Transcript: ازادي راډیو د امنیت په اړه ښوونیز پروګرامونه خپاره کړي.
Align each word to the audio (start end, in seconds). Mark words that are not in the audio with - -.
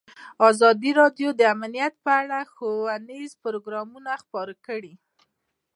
ازادي 0.49 0.91
راډیو 1.01 1.29
د 1.35 1.41
امنیت 1.55 1.93
په 2.05 2.11
اړه 2.21 2.39
ښوونیز 2.53 3.31
پروګرامونه 3.43 4.11
خپاره 4.23 4.53
کړي. 4.67 4.93